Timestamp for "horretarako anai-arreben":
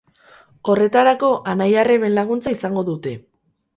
0.73-2.17